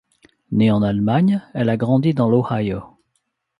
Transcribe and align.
Née 0.51 0.71
en 0.71 0.81
Allemagne, 0.81 1.43
elle 1.53 1.69
a 1.69 1.77
grandi 1.77 2.15
dans 2.15 2.27
l'Ohio. 2.27 2.83